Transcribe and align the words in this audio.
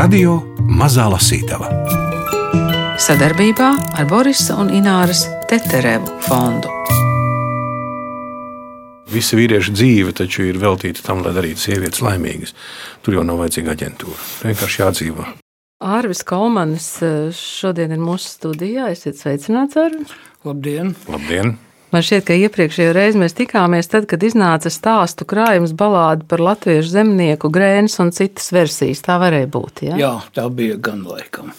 Radio 0.00 0.38
Mazā 0.64 1.10
Lasītava 1.12 1.66
sadarbībā 3.04 3.66
ar 4.00 4.06
Borisa 4.08 4.54
un 4.56 4.70
Ināras 4.72 5.26
Teterevu 5.50 6.14
fondu. 6.24 6.72
Visa 9.12 9.36
vīrieša 9.36 9.74
dzīve 9.76 10.14
taču 10.16 10.46
ir 10.48 10.56
veltīta 10.62 11.04
tam, 11.04 11.20
lai 11.26 11.34
darītu 11.36 11.66
sievietes 11.66 12.00
laimīgas. 12.06 12.56
Tur 13.04 13.18
jau 13.18 13.28
nav 13.28 13.42
vajadzīga 13.42 13.76
aģentūra. 13.76 14.18
Vienkārši 14.48 14.82
jādzīvo. 14.86 15.30
Ārvis 15.84 16.24
Kalmanis 16.32 16.88
eh, 17.04 17.18
šodien 17.36 17.92
ir 17.92 18.00
mūsu 18.00 18.38
studijā. 18.38 18.88
Esiet 18.96 19.20
sveicināts, 19.20 19.76
Ārvis. 19.84 20.16
Labdien! 20.48 20.94
Labdien! 21.12 21.58
Man 21.90 22.04
šķiet, 22.06 22.22
ka 22.28 22.34
iepriekšējā 22.38 22.90
reizē 22.94 23.18
mēs 23.18 23.34
tikāmies 23.34 23.90
tad, 23.90 24.04
kad 24.10 24.22
iznāca 24.22 24.70
stāstu 24.70 25.26
krājums 25.26 25.72
balādi 25.74 26.22
par 26.30 26.42
latviešu 26.46 26.92
zemnieku 26.92 27.50
grēnas 27.50 27.98
un 28.02 28.12
citas 28.14 28.52
versijas. 28.54 29.02
Tā 29.02 29.16
varēja 29.18 29.48
būt. 29.50 29.82
Ja? 29.88 29.96
Jā, 29.98 30.12
tā 30.36 30.44
bija 30.54 30.76
gan 30.78 31.02
laikam. 31.02 31.50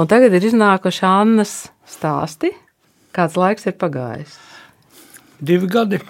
Un 0.00 0.08
tagad 0.08 0.32
ir 0.38 0.46
iznākuši 0.48 1.04
Annas 1.04 1.52
stāsti. 1.84 2.54
Kāds 3.12 3.36
laiks 3.36 3.68
ir 3.68 3.76
pagājis? 3.76 4.38
Divi 5.44 5.68
gadi. 5.68 6.00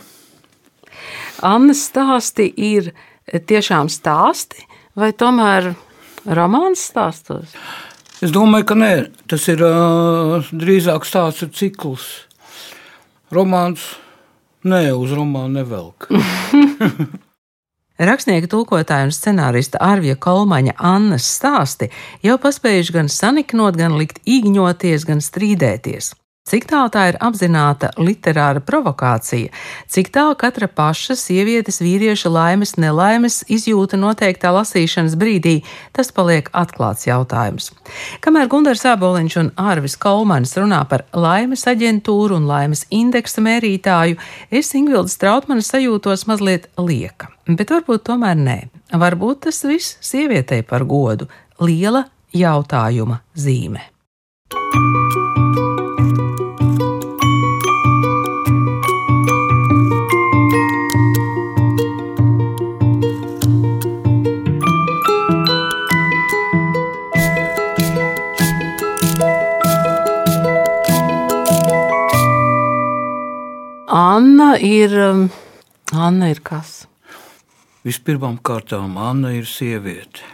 Annas 1.42 1.82
stāsti 1.90 2.46
ir 2.54 2.92
tiešām 3.26 3.90
stāsti, 3.90 4.62
vai 4.94 5.10
tomēr 5.18 5.72
romāns 6.30 6.86
stāstos? 6.92 7.58
Es 8.22 8.30
domāju, 8.34 8.70
ka 8.70 8.78
nē, 8.78 8.94
tas 9.30 9.50
ir 9.50 9.66
uh, 9.66 10.46
drīzāk 10.54 11.06
stāsts 11.06 11.50
cikls 11.58 12.08
romāns 13.34 13.90
nē, 14.64 14.86
uz 14.96 15.12
romānu 15.16 15.60
nevelk. 15.60 16.08
Rakstnieka 17.98 18.46
tulkotāja 18.46 19.08
un 19.08 19.14
scenārista 19.14 19.80
Arvija 19.82 20.14
Kolmaņa 20.22 20.76
Annas 20.78 21.26
stāsti 21.26 21.88
jau 22.22 22.36
paspējuši 22.38 22.94
gan 22.94 23.10
saniknot, 23.10 23.74
gan 23.78 23.96
likt 23.98 24.20
īgņoties, 24.22 25.06
gan 25.08 25.22
strīdēties. 25.24 26.12
Cik 26.48 26.64
tālu 26.64 26.88
tā 26.88 27.02
ir 27.10 27.16
apzināta 27.20 27.90
literāra 28.00 28.62
provokācija, 28.64 29.50
cik 29.92 30.08
tālu 30.14 30.32
katra 30.40 30.64
paša 30.72 31.12
sievietes, 31.20 31.82
vīrieša 31.84 32.30
laimes, 32.32 32.72
nelaimes 32.80 33.42
izjūta 33.52 33.98
noteiktā 34.00 34.48
lasīšanas 34.56 35.16
brīdī, 35.20 35.58
tas 35.92 36.08
paliek 36.16 36.48
atklāts 36.56 37.04
jautājums. 37.04 37.68
Kamēr 38.24 38.48
Gunārs 38.48 38.86
Aboliņš 38.88 39.36
un 39.42 39.50
Ārvis 39.60 39.98
Kolmanis 40.00 40.56
runā 40.56 40.80
par 40.88 41.04
laimes 41.12 41.66
aģentūru 41.68 42.38
un 42.40 42.48
laimes 42.48 42.86
indeksa 42.88 43.44
mērītāju, 43.44 44.16
es 44.48 44.72
Ingvilda 44.78 45.12
Strautmana 45.12 45.64
sajūtos 45.66 46.24
mazliet 46.30 46.70
lieka, 46.80 47.28
bet 47.44 47.76
varbūt 47.76 48.08
tomēr 48.08 48.40
nē. 48.40 48.58
Varbūt 48.96 49.44
tas 49.50 49.60
viss 49.68 49.98
sievietei 50.00 50.64
par 50.64 50.88
godu- 50.88 51.28
liela 51.68 52.06
jautājuma 52.32 53.20
zīme. 53.36 53.84
Anna 74.18 74.56
ir. 74.58 74.90
Um, 74.98 75.28
Anna 75.94 76.32
ir 76.32 76.40
kas? 76.42 76.88
Vispirmām 77.86 78.40
kārtām 78.42 78.96
Anna 78.98 79.30
ir 79.36 79.46
sieviete. 79.46 80.24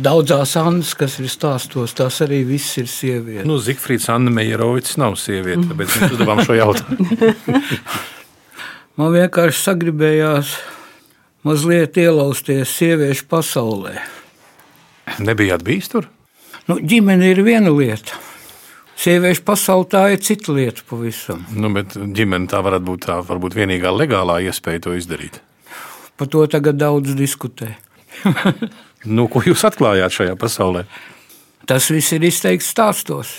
Daudzās 0.00 0.54
Annas, 0.56 0.94
kas 0.96 1.18
ir 1.20 1.28
stāstos, 1.28 1.92
tās 1.98 2.20
arī 2.24 2.38
viss 2.48 2.78
ir 2.80 2.88
sievietes. 2.88 3.44
Nu, 3.48 3.58
Zifrīds 3.60 4.06
Anna 4.12 4.32
Meijerovics 4.32 4.96
nav 5.02 5.18
sieviete, 5.20 5.66
tāpēc 5.66 5.96
mēs 5.98 6.14
uzdevām 6.14 6.40
šo 6.46 6.56
jautājumu. 6.56 7.34
Man 9.00 9.12
vienkārši 9.18 9.60
sagribējās 9.66 10.54
mazliet 11.44 12.00
ielausties 12.00 12.72
sieviešu 12.80 13.28
pasaulē. 13.28 13.98
Nebijāt 15.20 15.66
bijis 15.66 15.92
tur? 15.92 16.08
Nu, 16.70 16.78
ģimene 16.80 17.34
ir 17.34 17.44
viena 17.44 17.74
lieta. 17.74 18.16
Sieviešu 19.00 19.46
pasaulē 19.48 19.86
tā 19.88 20.00
ir 20.12 20.20
cita 20.20 20.52
lieta 20.52 20.82
pavisam. 20.84 21.40
Nu, 21.56 21.70
bet 21.72 21.94
ģimene 21.96 22.50
tā 22.50 22.58
varētu 22.60 22.84
būt 22.84 23.06
tā 23.06 23.14
varbūt 23.24 23.56
vienīgā 23.56 23.92
legālā 23.96 24.42
iespēja 24.44 24.82
to 24.84 24.92
izdarīt. 24.98 25.38
Par 26.20 26.28
to 26.28 26.42
tagad 26.52 26.76
daudz 26.76 27.14
diskutē. 27.16 27.70
nu, 29.16 29.24
ko 29.32 29.40
jūs 29.46 29.64
atklājāt 29.64 30.18
šajā 30.18 30.34
pasaulē? 30.36 30.84
Tas 31.64 31.88
viss 31.88 32.12
ir 32.12 32.26
izteikts 32.28 32.68
stāstos. 32.74 33.32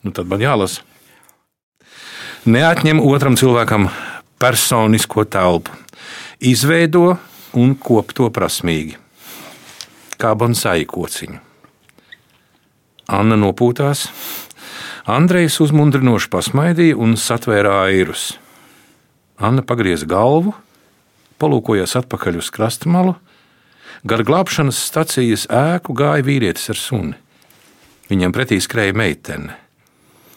Nu, 0.00 0.14
tad 0.16 0.32
man 0.32 0.40
jālasa. 0.40 0.80
Neatņem 2.48 3.04
otram 3.04 3.36
cilvēkam 3.36 3.90
personisko 4.40 5.26
telpu, 5.28 5.76
izveido 6.40 7.18
un 7.54 7.76
kop 7.76 8.16
to 8.16 8.32
prasmīgi, 8.32 8.96
kā 10.16 10.32
bonsai 10.34 10.86
kociņu. 10.88 11.38
Anna 13.12 13.36
nopūtās, 13.36 14.06
Andrejs 15.02 15.56
uzmundrinoši 15.58 16.28
pasmaidīja 16.30 16.94
un 16.94 17.16
satvēra 17.18 17.80
airus. 17.88 18.36
Anna 19.42 19.64
pagrieza 19.66 20.06
galvu, 20.06 20.52
palūkojās 21.42 21.96
atpakaļ 21.98 22.38
uz 22.38 22.50
krastmalu. 22.54 23.16
Gar 24.06 24.22
glābšanas 24.26 24.78
stacijas 24.78 25.48
ēku 25.50 25.96
gāja 25.98 26.22
vīrietis 26.26 26.70
ar 26.70 26.78
suni. 26.78 27.18
Viņam 28.10 28.34
pretī 28.34 28.60
skrēja 28.62 28.94
meitene. 28.94 29.58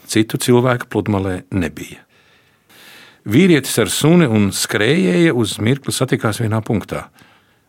Citu 0.09 0.41
cilvēku 0.41 0.89
pludmalē 0.89 1.43
nebija. 1.53 2.01
Vīrietis 3.25 3.77
ar 3.81 3.89
suni 3.89 4.25
un 4.25 4.51
skrējēja 4.53 5.33
uz 5.33 5.59
mirkli 5.61 5.93
satikās 5.93 6.41
vienā 6.41 6.61
punktā. 6.65 7.07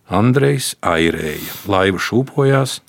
Andrejs 0.09 0.75
airēja, 0.85 1.61
laiva 1.69 2.01
šūpojās, 2.01 2.81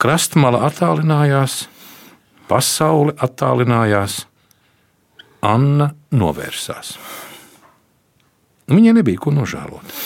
krastmala 0.00 0.64
attālinājās, 0.68 1.62
Pasaule 2.48 3.14
attālinājās, 3.24 4.24
Anna 5.44 5.90
novērsās. 6.12 6.94
Viņai 8.68 8.94
nebija 8.96 9.20
ko 9.20 9.32
nožēlot. 9.36 9.96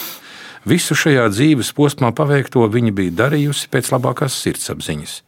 Visu 0.69 0.97
šajā 0.99 1.29
dzīves 1.31 1.71
posmā 1.77 2.11
paveikto 2.15 2.65
viņa 2.69 2.93
bija 2.95 3.15
darījusi 3.23 3.71
pēc 3.71 3.93
labākās 3.95 4.35
sirdsapziņas. 4.43 5.21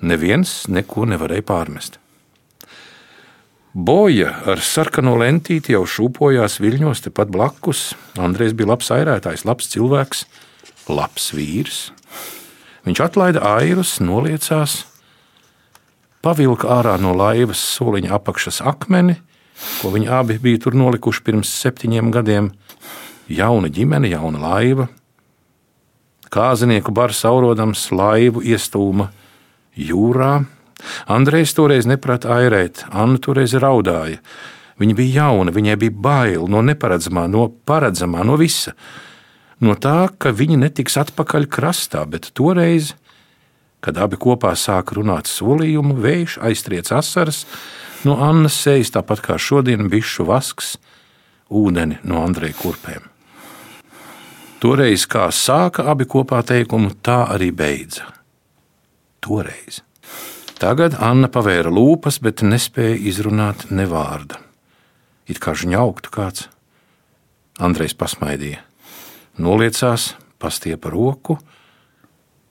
Neviens 0.00 0.54
neko 0.72 1.04
nevarēja 1.08 1.44
pārmest. 1.44 2.00
Boja 3.70 4.32
ar 4.50 4.58
sarkano 4.64 5.12
lentīti 5.20 5.76
jau 5.76 5.84
šūpojās 5.86 6.58
viļņos 6.58 7.04
tepat 7.04 7.30
blakus. 7.30 7.92
Andrejs 8.18 8.56
bija 8.58 8.72
labs 8.72 8.90
airētājs, 8.90 9.44
labs 9.46 9.68
cilvēks, 9.70 10.24
labs 10.90 11.30
vīrs. 11.36 11.78
Viņš 12.88 13.02
atlaida 13.04 13.44
airus, 13.60 13.98
noliecās, 14.02 14.80
pavilka 16.24 16.68
ārā 16.80 16.96
no 17.00 17.12
laivas 17.16 17.60
soliņa 17.76 18.14
apakšas 18.18 18.60
akmeni, 18.66 19.16
ko 19.80 19.92
viņi 19.94 20.08
abi 20.12 20.38
bija 20.40 20.64
tur 20.66 20.76
nolikuši 20.78 21.24
pirms 21.26 21.52
septiņiem 21.62 22.12
gadiem. 22.14 22.52
Jauna 23.30 23.70
ģimene, 23.70 24.10
jauna 24.10 24.40
laiva. 24.42 24.88
Kāzinieku 26.30 26.92
bars 26.94 27.22
aurodams 27.26 27.88
laivu 27.94 28.42
iestūma 28.42 29.10
jūrā. 29.78 30.32
Andrejs 31.10 31.52
toreiz 31.54 31.86
neprata 31.86 32.32
airēt, 32.38 32.84
Anna 32.90 33.20
toreiz 33.22 33.54
raudāja. 33.54 34.20
Viņa 34.80 34.96
bija 34.96 35.24
jauna, 35.26 35.52
viņai 35.52 35.76
bija 35.76 35.92
bail 35.92 36.46
no 36.48 36.62
neparedzamā, 36.64 37.26
no 37.28 37.50
paredzamā, 37.68 38.24
no 38.24 38.38
visa. 38.40 38.72
No 39.60 39.74
tā, 39.76 40.08
ka 40.16 40.32
viņi 40.32 40.56
netiks 40.56 40.96
atpakaļ 41.02 41.44
krastā, 41.52 42.06
bet 42.08 42.30
toreiz 42.32 42.94
Kad 43.80 43.96
abi 43.96 44.18
kopā 44.20 44.52
sāka 44.58 44.98
runāt 44.98 45.30
solījumu, 45.30 45.96
vējš 46.00 46.38
aiztriec 46.44 46.90
asaras 46.92 47.46
no 48.04 48.18
Annas 48.20 48.58
sejas, 48.60 48.92
tāpat 48.92 49.22
kā 49.24 49.38
šodien 49.40 49.88
bišu 49.92 50.26
vasks, 50.28 50.74
ūdeni 51.48 52.00
no 52.04 52.20
Andreja 52.24 52.56
kurpēm. 52.60 53.06
Toreiz, 54.60 55.06
kā 55.08 55.30
sāka 55.32 55.86
abi 55.88 56.04
kopā 56.04 56.42
teikumu, 56.44 56.92
tā 57.00 57.22
arī 57.32 57.48
beidza. 57.56 58.04
Toreiz. 59.24 59.80
Tagad 60.60 60.98
Anna 61.00 61.30
pavēra 61.32 61.72
lūpas, 61.72 62.18
bet 62.20 62.42
nespēja 62.44 62.98
izrunāt 63.08 63.70
ne 63.72 63.86
vārda. 63.88 64.36
It 65.24 65.40
kā 65.40 65.54
žņauktu 65.56 66.12
kāds. 66.12 66.50
Andrejs 67.60 67.94
pasmaidīja, 67.96 68.60
noliecās, 69.40 70.14
pastiepa 70.40 70.92
roku, 70.92 71.38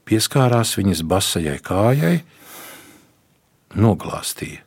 pieskārās 0.10 0.74
viņas 0.80 1.04
basajai 1.06 1.60
kājai, 1.64 2.18
noglāstīja. 3.78 4.66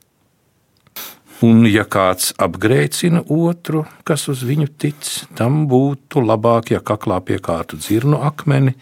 Un, 1.43 1.65
ja 1.67 1.83
kāds 1.83 2.31
apgrēcina 2.39 3.25
otru, 3.35 3.83
kas 4.07 4.29
uz 4.31 4.45
viņu 4.47 4.69
tic, 4.79 5.09
tam 5.35 5.65
būtu 5.67 6.23
labāk, 6.23 6.71
ja 6.71 6.79
kaklā 6.79 7.19
piekārtu 7.19 7.81
dzirnu 7.81 8.21
akmeni 8.23 8.77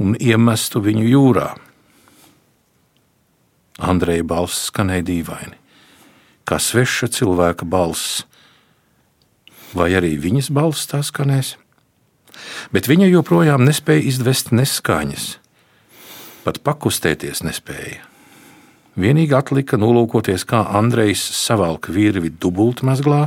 un 0.00 0.16
iemestu 0.16 0.80
viņu 0.80 1.04
jūrā. 1.04 1.50
Andreja 3.76 4.24
balss 4.24 4.70
skanēja 4.70 5.04
dīvaini, 5.04 5.58
kā 6.48 6.56
sveša 6.56 7.10
cilvēka 7.12 7.68
balss, 7.68 8.24
vai 9.76 9.90
arī 9.98 10.14
viņas 10.16 10.48
balss 10.56 10.88
tā 10.88 11.02
skanēs. 11.04 11.58
Bet 12.72 12.88
viņa 12.88 13.10
joprojām 13.12 13.68
nespēja 13.68 14.08
izdvest 14.08 14.48
neskaņas, 14.56 15.26
pat 16.46 16.62
pakustēties 16.62 17.42
nespēja. 17.42 18.04
Vienīgi 18.96 19.34
atlika 19.36 19.76
nolūkoties, 19.76 20.46
kā 20.48 20.62
Andrejs 20.78 21.20
savalk 21.36 21.90
virvi 21.92 22.30
dubultmazglā, 22.32 23.26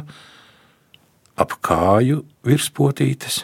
ap 1.40 1.56
kāju 1.62 2.24
virspotītes. 2.48 3.44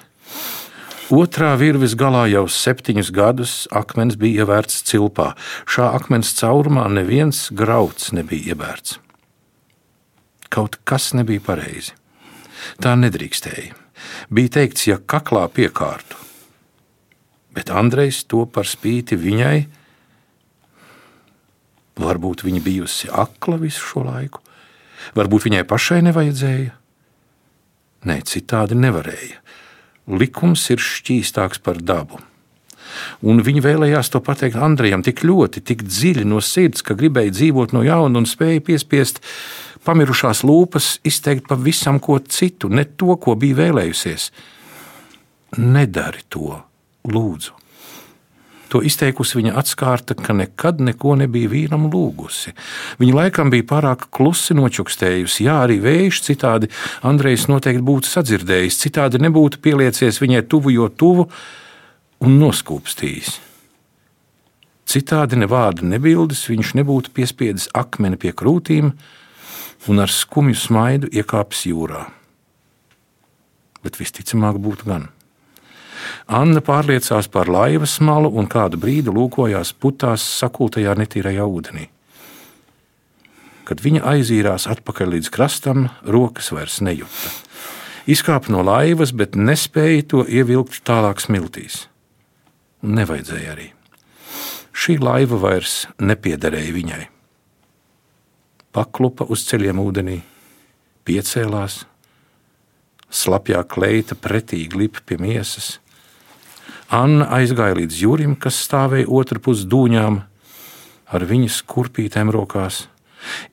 Otrā 1.13 1.51
virves 1.62 1.94
galā 1.94 2.24
jau 2.31 2.48
septiņus 2.50 3.12
gadus 3.13 3.54
akmens 3.69 4.18
bija 4.18 4.42
ievērts 4.42 4.81
cilpā. 4.89 5.36
Šā 5.69 5.92
akmens 6.00 6.33
caurumā 6.39 6.88
neviens 6.89 7.51
grauds 7.54 8.10
nebija 8.18 8.56
iebērts. 8.56 8.98
Kaut 10.50 10.80
kas 10.83 11.12
nebija 11.13 11.44
pareizi. 11.45 11.94
Tā 12.81 12.98
nedrīkstēja. 12.98 13.75
Bija 14.33 14.57
teikts, 14.57 14.88
ja 14.89 14.98
kaklā 14.98 15.45
piekārtu. 15.54 16.25
Bet 17.56 17.72
Andrejs 17.72 18.25
to 18.28 18.44
par 18.52 18.68
spīti 18.68 19.18
viņai 19.19 19.57
Varbūt 21.96 22.44
viņa 22.44 22.62
bijusi 22.63 23.07
akla 23.07 23.57
visu 23.62 23.80
šo 23.80 24.04
laiku, 24.04 24.42
varbūt 25.16 25.48
viņai 25.48 25.63
pašai 25.68 26.02
nevajadzēja. 26.10 26.74
Nē, 28.06 28.18
citādi 28.28 28.75
nevarēja. 28.78 29.40
Likums 30.12 30.68
ir 30.74 30.84
šķīstāks 30.84 31.63
par 31.63 31.80
dabu. 31.81 32.19
Un 33.25 33.40
viņi 33.44 33.63
vēlējās 33.63 34.12
to 34.12 34.22
pateikt 34.24 34.60
Andrejam 34.60 35.02
tik 35.04 35.24
ļoti, 35.25 35.63
tik 35.63 35.88
dziļi 35.88 36.28
no 36.28 36.44
sirds, 36.44 36.84
ka 36.86 36.96
gribēja 37.00 37.34
dzīvot 37.34 37.74
no 37.75 37.81
jauna 37.84 38.22
un 38.22 38.28
spēja 38.30 38.62
piespiest 38.63 39.24
pamirušās 39.88 40.44
lūpas 40.46 41.00
izteikt 41.07 41.48
pavisam 41.50 42.00
ko 42.04 42.19
citu, 42.19 42.69
ne 42.69 42.86
to, 42.86 43.16
ko 43.18 43.36
bija 43.40 43.63
vēlējusies. 43.63 44.30
Nedari 45.63 46.24
to, 46.30 46.60
lūdzu. 47.12 47.54
To 48.74 48.81
izteikusi 48.84 49.38
viņa 49.38 49.54
atskārta, 49.62 50.18
ka 50.18 50.34
nekad 50.36 50.81
neko 50.84 51.13
nebija 51.19 51.48
vīram 51.52 51.86
lūgusi. 51.94 52.52
Viņa 53.00 53.18
laikam 53.19 53.52
bija 53.54 53.68
pārāk 53.69 54.07
klusi 54.16 54.57
nočukstējusi. 54.57 55.46
Jā, 55.46 55.62
arī 55.63 55.78
vējš 55.84 56.22
citādi 56.25 56.72
Andrejs 57.06 57.46
noteikti 57.52 57.86
būtu 57.86 58.10
sadzirdējis, 58.10 58.81
citādi 58.81 59.22
nebūtu 59.22 59.62
pieliecies 59.63 60.19
viņai 60.19 60.44
tuvu, 60.52 60.74
jo 60.75 60.90
tuvu 60.90 61.28
un 62.25 62.40
noskūpstījis. 62.42 63.36
Citādi 64.86 65.40
ne 65.40 65.48
vārda 65.50 65.86
nebildes 65.86 66.44
viņš 66.50 66.75
nebūtu 66.81 67.13
piespiedis 67.16 67.69
akmeni 67.74 68.19
pie 68.22 68.36
krūtīm 68.38 68.92
un 69.88 70.02
ar 70.02 70.12
skumju 70.12 70.57
smaidu 70.57 71.10
iekāpis 71.13 71.66
jūrā. 71.69 72.06
Bet 73.86 74.02
visticamāk 74.02 74.57
būtu 74.62 74.90
gan. 74.90 75.10
Anna 76.25 76.62
pārliecās 76.66 77.30
par 77.31 77.50
laivas 77.52 78.00
malu 78.02 78.31
un 78.40 78.50
kādu 78.52 78.80
brīdi 78.81 79.13
lūkojās 79.13 79.74
putās 79.78 80.25
sakultajā 80.40 80.96
netīrajā 80.98 81.46
ūdenī. 81.46 81.88
Kad 83.66 83.81
viņa 83.81 84.04
aizīrās 84.12 84.68
atpakaļ 84.69 85.16
līdz 85.16 85.31
krastam, 85.34 85.88
rokas 86.06 86.52
vairs 86.54 86.81
nejūta. 86.86 87.34
Izkāpa 88.06 88.52
no 88.54 88.62
laivas, 88.62 89.10
bet 89.18 89.34
nespēja 89.34 90.04
to 90.12 90.22
ievilkt 90.30 90.84
tālāk 90.86 91.24
smiltīs. 91.24 91.88
Un 92.86 92.94
nevajadzēja 93.00 93.56
arī. 93.56 93.72
Šī 94.75 95.00
laiva 95.02 95.40
vairs 95.42 95.86
nepiederēja 95.98 96.74
viņai. 96.75 97.04
Paklupa 98.75 99.25
uz 99.31 99.46
ceļiem 99.48 99.80
ūdenī, 99.81 100.19
piecēlās, 101.07 101.86
slapjā 103.10 103.63
kleita 103.72 104.18
pretīgi 104.19 104.84
lipa 104.84 105.02
pie 105.07 105.18
miesas, 105.22 105.78
Anna 106.94 107.26
aizgāja 107.34 107.80
līdz 107.80 108.02
jūrim, 108.04 108.36
kas 108.38 108.60
stāvēja 108.68 109.10
otrpus 109.10 109.64
dūņām, 109.66 110.20
ar 111.16 111.26
viņas 111.26 111.64
kurpītēm 111.66 112.30
rokās. 112.34 112.86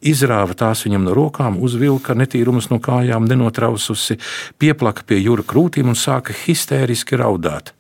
Izrāva 0.04 0.52
tās 0.58 0.84
viņam 0.84 1.06
no 1.06 1.14
rokām, 1.16 1.56
uzvilka 1.64 2.12
netīrumus 2.18 2.68
no 2.68 2.76
kājām, 2.82 3.24
nenotraususi, 3.28 4.18
pieplaka 4.60 5.06
pie 5.08 5.22
jūra 5.22 5.46
krūtīm 5.48 5.88
un 5.88 5.96
sāka 5.96 6.36
histēriski 6.36 7.16
raudāt. 7.16 7.72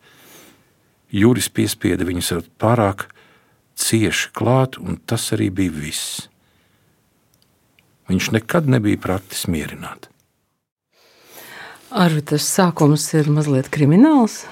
Jūris 1.12 1.50
piespieda 1.52 2.06
viņus 2.08 2.32
pārāk 2.56 3.10
cieši 3.76 4.30
klāt, 4.32 4.78
un 4.80 4.96
tas 4.96 5.28
arī 5.36 5.50
bija 5.52 5.74
viss. 5.74 6.22
Viņš 8.08 8.32
nekad 8.38 8.72
nebija 8.72 9.00
pratis 9.00 9.44
mierināt. 9.52 10.08
Arī 11.92 12.22
tas 12.24 12.46
sākums 12.48 13.04
ir 13.12 13.28
mazliet 13.28 13.68
krimināls. 13.72 14.46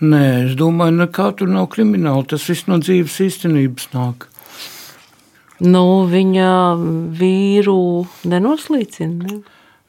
Nē, 0.00 0.24
es 0.46 0.52
domāju, 0.56 0.96
nekā 1.02 1.26
tur 1.36 1.50
nav 1.52 1.66
krimināla. 1.74 2.24
Tas 2.24 2.46
viss 2.48 2.68
no 2.70 2.78
dzīves 2.80 3.18
īstenības 3.26 3.90
nāk. 3.92 4.30
Nu, 5.60 6.06
viņa 6.08 6.52
vīru 7.20 8.06
nenoslīcina. 8.24 9.28
Ne? 9.28 9.40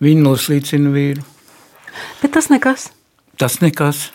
Viņa 0.04 0.26
noslīcina 0.26 0.92
vīru. 0.92 1.24
Bet 2.20 2.34
tas 2.36 2.50
nekas. 2.52 2.90
Tas 3.40 3.62
nekas. 3.64 4.10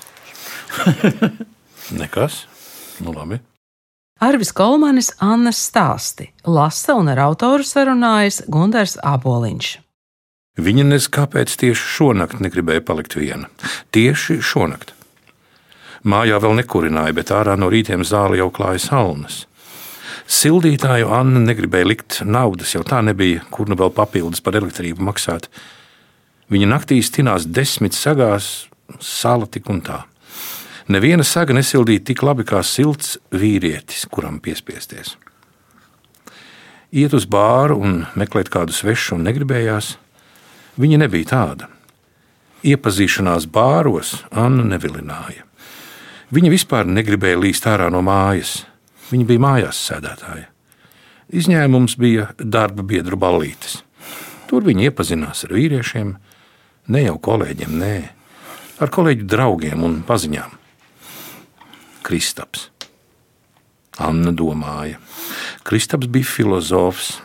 nekas. 2.02 2.42
Nu, 3.00 3.16
labi. 3.16 3.40
Arvis 4.20 4.52
Kolmanis 4.56 5.10
Annas 5.20 5.58
stāsti 5.68 6.30
lasa 6.48 6.94
un 6.96 7.08
ar 7.12 7.20
autoru 7.24 7.64
sarunājas 7.64 8.42
Gunārs 8.52 8.96
Aboliņš. 9.04 9.72
Viņa 10.56 10.86
nezina, 10.88 11.12
kāpēc 11.18 11.52
tieši 11.60 11.88
šonakt 11.98 12.40
negribēja 12.40 12.84
palikt 12.84 13.16
viena. 13.16 13.50
Tieši 13.92 14.38
šonakt. 14.40 14.95
Mājā 16.06 16.38
vēl 16.38 16.60
nekurināja, 16.60 17.14
bet 17.16 17.32
ārā 17.34 17.56
no 17.58 17.66
rītiem 17.72 18.04
zāle 18.06 18.38
jau 18.38 18.46
klāja 18.54 18.78
salnas. 18.84 19.40
Sildītāju 20.26 21.08
Anna 21.14 21.40
negribēja 21.42 21.86
likt 21.86 22.18
naudas, 22.26 22.74
jau 22.74 22.82
tā 22.86 23.00
nebija, 23.02 23.42
kur 23.50 23.66
nu 23.70 23.78
vēl 23.78 23.92
papildus 23.94 24.42
par 24.42 24.58
elektrību 24.58 25.02
maksāt. 25.06 25.48
Viņa 26.50 26.68
naktīs 26.70 27.10
tinās 27.14 27.46
desmit 27.46 27.94
sagās, 27.94 28.68
sāla 29.02 29.46
tik 29.50 29.70
un 29.70 29.80
tā. 29.86 30.04
Neviena 30.90 31.26
saga 31.26 31.54
nesildīja 31.54 32.04
tik 32.10 32.22
labi 32.22 32.46
kā 32.46 32.60
silts 32.62 33.16
vīrietis, 33.34 34.04
kuram 34.10 34.38
piespiesties. 34.42 35.16
Iet 36.94 37.16
uz 37.18 37.26
bāru 37.26 37.80
un 37.82 37.96
meklēt 38.14 38.50
kādu 38.54 38.74
svešu 38.74 39.16
un 39.18 39.26
negribējās. 39.26 39.96
Viņa 40.78 41.02
nebija 41.02 41.32
tāda. 41.32 41.70
Iepazīšanās 42.66 43.50
bāros 43.50 44.20
Anna 44.30 44.66
nevilināja. 44.70 45.45
Viņa 46.34 46.50
vispār 46.50 46.88
negribēja 46.90 47.38
līst 47.38 47.66
ārā 47.70 47.86
no 47.92 48.00
mājas. 48.02 48.64
Viņa 49.12 49.26
bija 49.28 49.42
mājās 49.44 49.78
sēdētāja. 49.86 50.48
Izņēmums 51.30 51.94
bija 52.02 52.32
darba 52.38 52.82
biedru 52.86 53.18
ballītes. 53.18 53.80
Tur 54.50 54.66
viņa 54.66 54.88
iepazinās 54.88 55.44
ar 55.46 55.54
vīriešiem, 55.54 56.12
ne 56.90 57.02
jau 57.02 57.16
kolēģiem, 57.22 57.76
nē, 57.78 57.96
ar 58.82 58.92
kolēģu 58.94 59.26
draugiem 59.30 59.82
un 59.86 60.00
paziņām. 60.06 60.54
Kristaps. 62.06 62.70
Anna 64.02 64.32
domāja, 64.34 64.98
Kristaps 65.66 66.10
bija 66.12 66.28
filozofs. 66.28 67.16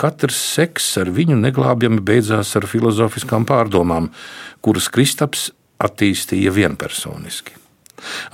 Katrs 0.00 0.38
seks 0.54 0.86
ar 1.00 1.10
viņu 1.12 1.36
neglābjami 1.40 2.00
beidzās 2.04 2.52
ar 2.58 2.68
filozofiskām 2.70 3.46
pārdomām, 3.48 4.10
kuras 4.64 4.88
Kristaps 4.92 5.48
attīstīja 5.82 6.52
vienpersoniski. 6.54 7.63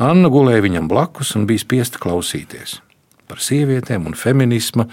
Anna 0.01 0.31
gulēja 0.33 0.65
viņam 0.67 0.89
blakus 0.91 1.35
un 1.39 1.47
bija 1.49 1.63
spiesta 1.63 2.01
klausīties 2.03 2.81
par 3.31 3.39
sievietēm 3.39 4.09
un 4.11 4.17
feminismu, 4.19 4.89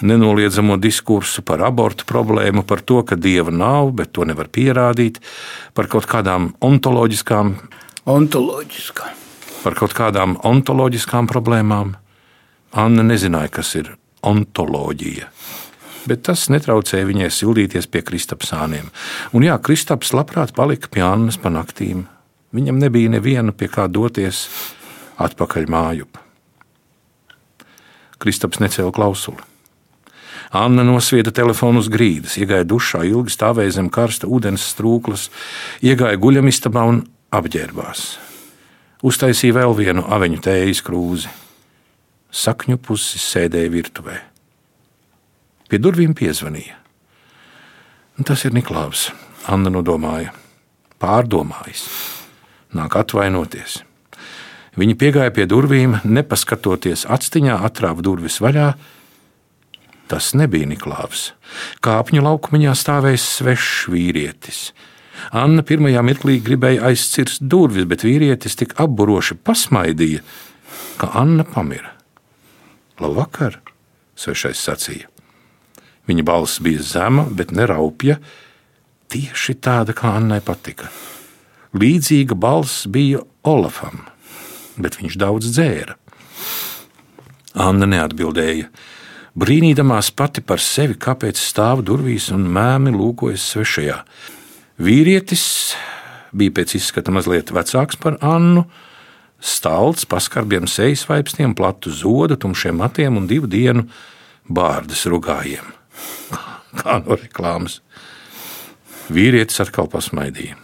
nenoliedzamo 0.00 0.78
diskursu 0.80 1.44
par 1.44 1.60
abortu 1.66 2.06
problēmu, 2.08 2.64
par 2.64 2.80
to, 2.80 3.02
ka 3.04 3.18
dieva 3.20 3.52
nav, 3.52 3.92
bet 3.96 4.14
to 4.16 4.24
nevar 4.24 4.48
pierādīt, 4.48 5.20
par 5.76 5.90
kaut 5.92 6.08
kādām 6.08 6.54
ontoloģiskām, 6.64 7.54
ontoloģiskām. 8.08 9.18
par 9.60 9.76
kaut 9.76 9.92
kādām 9.96 10.38
ontoloģiskām 10.40 11.28
problēmām. 11.28 11.98
Anna 12.72 13.04
nezināja, 13.04 13.50
kas 13.60 13.74
ir 13.76 13.90
ontoloģija. 14.24 15.28
Bet 16.08 16.22
tas 16.24 16.46
netraucēja 16.48 17.04
viņai 17.04 17.28
sildīties 17.34 17.90
pie 17.92 18.00
Kristapsāniem. 18.06 18.88
Un 19.36 19.44
jā, 19.44 19.58
Kristaps 19.60 20.14
labprāt 20.16 20.54
palika 20.56 20.88
pie 20.88 21.02
Annas 21.04 21.36
pa 21.36 21.52
naktīm, 21.52 22.06
Viņam 22.56 22.80
nebija 22.82 23.12
neviena 23.12 23.54
pie 23.54 23.68
kā 23.70 23.86
doties 23.86 24.48
atpakaļ 25.20 25.68
mājup. 25.70 26.18
Kristaps 28.20 28.60
necēla 28.60 28.92
klausuli. 28.92 29.46
Anna 30.50 30.82
nosvieda 30.82 31.30
telefonu 31.30 31.78
uz 31.78 31.86
grīdas, 31.92 32.34
iegāja 32.40 32.66
dušā, 32.66 33.04
ilgi 33.06 33.30
stāvēja 33.30 33.76
zem 33.76 33.90
karsta 33.92 34.26
ūdens 34.26 34.64
strūklas, 34.72 35.28
iegāja 35.78 36.18
guļamistabā 36.18 36.82
un 36.90 37.04
apģērbās. 37.30 38.02
Uztaisīja 39.06 39.60
vēl 39.60 39.76
vienu 39.78 40.02
aveņu 40.10 40.42
tējas 40.44 40.82
krūzi. 40.84 41.30
Sakņu 42.34 42.80
pusi 42.82 43.22
sēdēja 43.22 43.70
virtuvē. 43.72 44.18
Pie 45.70 45.78
durvīm 45.78 46.12
piezvanīja. 46.18 46.76
Tas 48.26 48.42
ir 48.44 48.52
Niklaus, 48.52 49.08
Anna 49.48 49.70
nodomāja. 49.72 50.34
Pārdomājis, 51.00 51.86
nāk 52.76 52.96
atvainoties. 53.00 53.80
Viņa 54.78 54.96
piegāja 54.96 55.32
pie 55.34 55.46
durvīm, 55.50 55.98
nepaskatoties 56.06 57.04
atstiņā, 57.10 57.58
atrāva 57.66 58.04
durvis 58.06 58.38
vaļā. 58.42 58.70
Tas 60.10 60.32
nebija 60.38 60.68
Niklaus. 60.70 61.32
Kāpņu 61.82 62.22
laukumā 62.26 62.74
stāvēja 62.78 63.20
svešs 63.22 63.90
vīrietis. 63.90 64.62
Anna 65.36 65.62
pirmajā 65.66 66.00
mirklī 66.06 66.38
gribēja 66.42 66.88
aizcirst 66.88 67.42
durvis, 67.42 67.84
bet 67.86 68.06
vīrietis 68.06 68.56
tik 68.56 68.72
apburoši 68.80 69.36
pasmaidīja, 69.44 70.22
ka 70.98 71.10
Anna 71.20 71.44
pamira. 71.44 71.92
Labvakar, 73.00 73.60
svešais 74.16 74.60
sacīja. 74.64 75.10
Viņa 76.08 76.24
balss 76.26 76.62
bija 76.64 76.82
zema, 76.82 77.26
bet 77.30 77.52
neraupja, 77.54 78.18
tieši 79.12 79.58
tāda, 79.62 79.94
kā 79.96 80.16
Annai 80.18 80.40
patika. 80.44 80.90
Līdzīga 81.70 82.34
balss 82.34 82.88
bija 82.90 83.20
Olafam, 83.46 84.02
bet 84.74 84.96
viņš 84.98 85.16
daudz 85.20 85.52
dzēra. 85.54 85.94
Anna 87.54 87.86
neatbildēja, 87.86 88.66
brīnīdamās 89.38 90.10
pati 90.18 90.42
par 90.42 90.58
sevi, 90.62 90.96
kāpēc 90.98 91.38
stāv 91.38 91.84
durvīs 91.86 92.30
un 92.34 92.48
mēmi 92.50 92.90
lūkojas 92.94 93.44
svešajā. 93.52 94.00
Vīrietis 94.82 95.44
bija 96.34 96.56
pēc 96.58 96.74
izskata 96.80 97.14
mazliet 97.14 97.52
vecāks 97.54 97.98
par 98.02 98.16
Annu, 98.18 98.64
stalts, 99.38 100.06
paskarbiem 100.10 100.66
sejas 100.70 101.04
vaipstiem, 101.06 101.54
platu 101.54 101.92
zodu, 101.94 102.38
tumšiem 102.38 102.82
matiem 102.82 103.18
un 103.20 103.28
divu 103.30 103.50
dienu 103.50 103.86
bārdas 104.50 105.04
rugājiem. 105.10 105.70
Kā 106.82 106.98
no 107.04 107.18
reklāmas. 107.18 107.78
Vīrietis 109.10 109.62
atkal 109.62 109.90
pasmaidīja. 109.90 110.58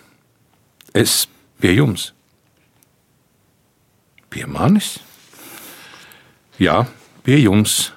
Es 0.96 1.26
pie 1.60 1.74
jums. 1.76 2.10
Pie 4.32 4.46
manis? 4.48 4.96
Jā, 6.60 6.86
pie 7.24 7.42
jums, 7.42 7.90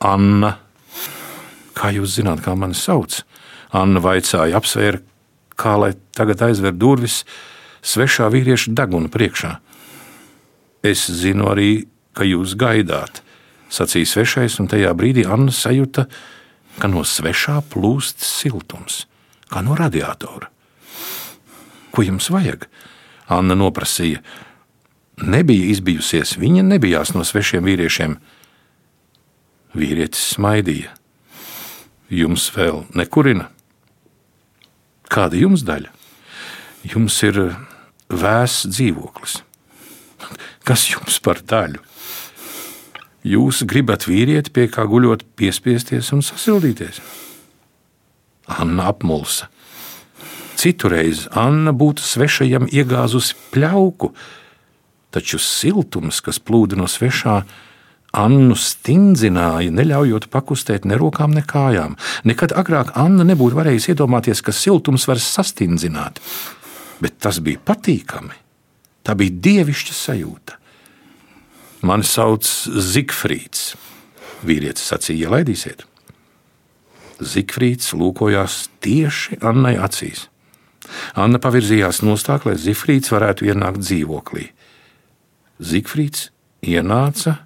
Anna. 0.00 0.56
Kā 1.76 1.92
jūs 1.92 2.16
zināt, 2.16 2.40
kā 2.44 2.56
mani 2.56 2.76
sauc? 2.76 3.20
Anna 3.76 4.00
vaicāja, 4.00 4.56
apsvēra 4.56 5.02
kā 5.56 5.76
lai 5.80 5.92
tagad 6.16 6.44
aizver 6.46 6.74
durvis 6.76 7.22
svešā 7.86 8.28
vīrieša 8.32 8.74
deguna 8.76 9.10
priekšā. 9.12 9.56
Es 10.86 11.06
zinu 11.10 11.48
arī, 11.50 11.86
ka 12.16 12.26
jūs 12.28 12.54
gaidāt, 12.60 13.22
sacīja 13.72 14.12
svešais, 14.12 14.60
un 14.62 14.70
tajā 14.70 14.92
brīdī 14.96 15.26
Anna 15.26 15.52
sajūta, 15.52 16.06
ka 16.78 16.90
no 16.92 17.02
svešā 17.04 17.58
plūst 17.72 18.22
siltums, 18.22 19.04
kā 19.50 19.64
no 19.64 19.76
radiatora. 19.78 20.52
Ko 21.96 22.04
jums 22.04 22.28
vajag? 22.28 22.66
Anna 23.32 23.56
noprasīja. 23.56 24.20
Nebija 25.24 25.70
izbijusies, 25.72 26.34
viņa 26.36 26.66
nebijās 26.66 27.14
no 27.16 27.24
svešiem 27.24 27.64
vīriešiem. 27.64 28.18
Vīrietis 29.72 30.34
smaidīja. 30.34 30.92
Jums 32.12 32.50
vēl 32.52 32.84
nekurina? 32.92 33.48
Kāda 35.08 35.40
jums 35.40 35.64
daļa? 35.64 35.88
Jums 36.92 37.16
ir 37.24 37.40
vēss 38.12 38.68
dzīvoklis. 38.68 39.40
Kas 40.68 40.84
jums 40.92 41.16
par 41.24 41.40
daļu? 41.40 41.80
Jūs 43.26 43.64
gribat 43.66 44.04
vīrieti, 44.04 44.52
pie 44.52 44.68
kā 44.70 44.84
guļot, 44.84 45.24
piespiesties 45.40 46.12
un 46.12 46.20
sasildīties. 46.22 47.00
Anna 48.60 48.92
apmulsa. 48.92 49.48
Citurreiz 50.66 51.28
Anna 51.30 51.70
būtu 51.70 52.02
svešajam 52.02 52.64
iegāzusi 52.74 53.36
pļauku, 53.52 54.08
taču 55.14 55.38
siltums, 55.38 56.18
kas 56.18 56.42
plūda 56.42 56.78
no 56.80 56.88
svešā, 56.90 57.36
Annu 58.16 58.56
stingzināja, 58.58 59.70
neļaujot 59.76 60.26
pakustēt 60.32 60.86
ne 60.88 60.98
rokām, 60.98 61.34
ne 61.36 61.44
kājām. 61.46 61.94
Nekad 62.26 62.54
agrāk 62.56 62.94
Anna 62.98 63.26
nebūtu 63.28 63.58
varējusi 63.60 63.92
iedomāties, 63.92 64.40
ka 64.42 64.54
siltums 64.56 65.06
var 65.06 65.20
sastingzināt, 65.22 66.18
bet 66.98 67.20
tas 67.22 67.38
bija 67.44 67.62
patīkami. 67.62 68.34
Tā 69.06 69.14
bija 69.14 69.38
dievišķa 69.46 69.98
sajūta. 70.00 70.58
Mani 71.86 72.08
sauc 72.08 72.46
Zigfrīds. 72.90 73.74
Vīrietis 74.42 74.88
sacīja, 74.90 75.28
ielaidīsiet. 75.28 75.84
Zigfrīds 77.20 77.92
lūkojās 77.94 78.64
tieši 78.82 79.44
Annai 79.46 79.76
acīs. 79.78 80.26
Anna 81.18 81.40
pavirzījās 81.42 82.02
nostāk, 82.06 82.46
lai 82.48 82.56
Zigfrīds 82.60 83.12
varētu 83.12 83.48
ienākt 83.50 83.82
dzīvoklī. 83.84 84.50
Zigfrīds 85.62 86.30
ienāca 86.64 87.38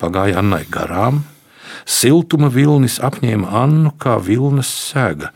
pagāja 0.00 0.40
Annai 0.42 0.64
garām. 0.70 1.24
Siltuma 1.84 2.48
vilnis 2.52 3.00
apņēma 3.02 3.50
Annu 3.64 3.92
kā 4.00 4.16
vilnas 4.22 4.70
sēga. 4.70 5.32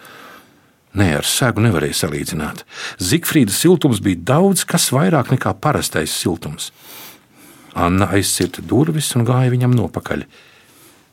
Nē, 0.98 1.10
ar 1.20 1.26
sēgu 1.26 1.62
nevarēja 1.62 2.00
salīdzināt. 2.04 2.64
Zigfrīda 3.02 3.52
siltums 3.54 4.00
bija 4.02 4.22
daudz 4.32 4.64
kas 4.68 4.88
vairāk 4.94 5.32
nekā 5.34 5.52
parastais 5.60 6.14
siltums. 6.14 6.72
Anna 7.78 8.08
aizcirta 8.16 8.64
durvis 8.64 9.12
un 9.18 9.26
gāja 9.28 9.52
viņam 9.52 9.76
nopakaļ. 9.76 10.24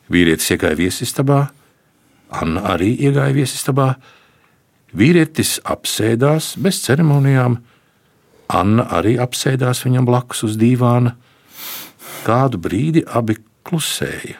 Vīrietis 0.09 0.53
iegāja 0.55 0.77
viesistabā, 0.79 1.47
Anna 2.33 2.63
arī 2.73 2.93
iegāja 3.05 3.35
viesistabā. 3.35 3.95
Vīrietis 4.95 5.57
apsēdās 5.67 6.53
bez 6.61 6.79
ceremonijām, 6.85 7.59
Anna 8.55 8.85
arī 8.93 9.15
apsēdās 9.19 9.81
viņam 9.83 10.05
blakus 10.05 10.43
uz 10.45 10.53
dīvāna. 10.61 11.15
Kādu 12.25 12.59
brīdi 12.61 13.01
abi 13.05 13.35
klusēja. 13.65 14.37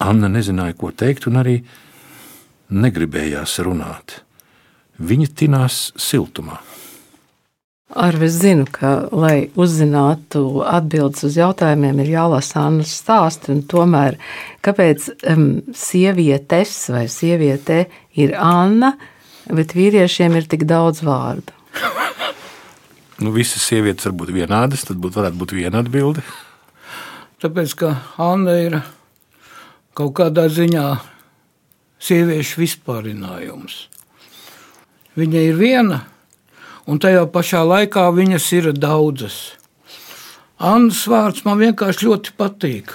Anna 0.00 0.30
nezināja, 0.32 0.74
ko 0.80 0.90
teikt, 0.90 1.28
un 1.30 1.38
arī 1.40 1.60
negribējās 2.70 3.58
runāt. 3.66 4.20
Viņa 5.00 5.30
tinās 5.38 5.78
siltumā. 5.96 6.58
Es 7.90 8.36
zinu, 8.38 8.68
ka, 8.70 9.08
lai 9.10 9.50
uzzinātu 9.58 10.60
atbildes 10.62 11.24
uz 11.26 11.38
jautājumiem, 11.40 12.02
ir 12.04 12.12
jālasa 12.12 12.66
Annas 12.68 12.92
stāsts. 13.00 13.50
Tomēr, 13.70 14.18
kāpēc 14.62 15.08
um, 15.32 15.48
sievietes 15.74 16.76
vai 16.94 17.08
sieviete 17.10 17.88
ir 18.14 18.36
Anna, 18.38 18.92
bet 19.48 19.74
vīriešiem 19.76 20.36
ir 20.36 20.48
tik 20.50 20.66
daudz 20.68 21.04
vārdu? 21.06 21.56
nu, 23.20 23.32
visas 23.34 23.64
sievietes 23.68 24.08
var 24.08 24.16
būt 24.16 24.32
vienādas, 24.34 24.84
tad 24.88 25.00
būt, 25.00 25.16
varētu 25.16 25.40
būt 25.40 25.54
viena 25.56 25.82
atbilde. 25.84 26.24
Tāpēc, 27.40 27.74
ka 27.80 27.94
Anna 28.20 28.56
ir 28.60 28.80
kaut 29.96 30.14
kādā 30.18 30.46
ziņā 30.52 30.86
sieviešu 32.00 32.62
vispārinājums. 32.62 33.86
Viņa 35.20 35.44
ir 35.48 35.56
viena, 35.58 36.02
un 36.88 37.00
tajā 37.02 37.26
pašā 37.32 37.62
laikā 37.66 38.06
viņas 38.16 38.46
ir 38.56 38.70
daudzas. 38.76 39.38
Annas 40.60 41.06
vārds 41.08 41.44
man 41.46 41.60
vienkārši 41.60 42.06
ļoti 42.06 42.36
patīk. 42.36 42.92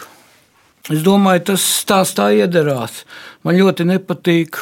Es 0.94 1.02
domāju, 1.06 1.48
tas 1.50 1.64
stāstā 1.82 2.30
iederās. 2.38 3.04
Man 3.42 3.58
ļoti 3.58 3.88
nepatīk 3.90 4.60